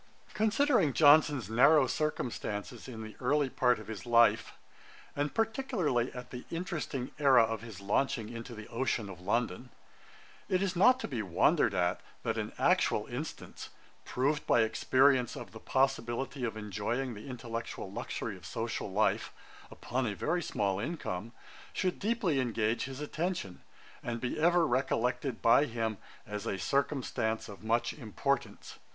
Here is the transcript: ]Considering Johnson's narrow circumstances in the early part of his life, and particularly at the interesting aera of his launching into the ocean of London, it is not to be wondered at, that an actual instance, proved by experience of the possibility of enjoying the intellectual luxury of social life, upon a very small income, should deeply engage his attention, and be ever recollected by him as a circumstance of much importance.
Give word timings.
]Considering 0.33 0.93
Johnson's 0.93 1.47
narrow 1.47 1.85
circumstances 1.85 2.87
in 2.87 3.03
the 3.03 3.15
early 3.19 3.51
part 3.51 3.77
of 3.77 3.85
his 3.85 4.03
life, 4.07 4.53
and 5.15 5.35
particularly 5.35 6.11
at 6.13 6.31
the 6.31 6.43
interesting 6.49 7.11
aera 7.19 7.43
of 7.43 7.61
his 7.61 7.79
launching 7.79 8.27
into 8.27 8.55
the 8.55 8.67
ocean 8.69 9.09
of 9.11 9.21
London, 9.21 9.69
it 10.49 10.63
is 10.63 10.75
not 10.75 10.99
to 10.99 11.07
be 11.07 11.21
wondered 11.21 11.75
at, 11.75 12.01
that 12.23 12.39
an 12.39 12.51
actual 12.57 13.05
instance, 13.05 13.69
proved 14.03 14.47
by 14.47 14.61
experience 14.63 15.35
of 15.35 15.51
the 15.51 15.59
possibility 15.59 16.43
of 16.43 16.57
enjoying 16.57 17.13
the 17.13 17.27
intellectual 17.27 17.91
luxury 17.91 18.35
of 18.35 18.43
social 18.43 18.91
life, 18.91 19.31
upon 19.69 20.07
a 20.07 20.15
very 20.15 20.41
small 20.41 20.79
income, 20.79 21.31
should 21.73 21.99
deeply 21.99 22.39
engage 22.39 22.85
his 22.85 23.01
attention, 23.01 23.61
and 24.01 24.19
be 24.19 24.39
ever 24.39 24.65
recollected 24.65 25.43
by 25.43 25.65
him 25.65 25.99
as 26.25 26.47
a 26.47 26.57
circumstance 26.57 27.47
of 27.47 27.63
much 27.63 27.93
importance. 27.93 28.79